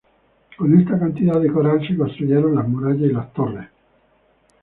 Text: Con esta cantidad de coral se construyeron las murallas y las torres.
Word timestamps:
Con 0.57 0.79
esta 0.79 0.97
cantidad 0.97 1.39
de 1.39 1.51
coral 1.53 1.87
se 1.87 1.95
construyeron 1.95 2.55
las 2.55 2.67
murallas 2.67 3.01
y 3.01 3.13
las 3.13 3.31
torres. 3.33 3.69